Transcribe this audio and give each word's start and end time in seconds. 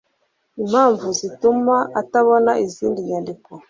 impamvu 0.61 1.07
zituma 1.19 1.75
atabona 2.01 2.51
izindi 2.65 2.99
nyandiko 3.07 3.49